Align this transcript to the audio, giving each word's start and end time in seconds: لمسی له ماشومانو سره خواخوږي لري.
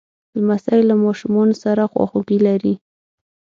لمسی 0.37 0.79
له 0.89 0.95
ماشومانو 1.05 1.55
سره 1.63 1.83
خواخوږي 1.91 2.39
لري. 2.47 2.73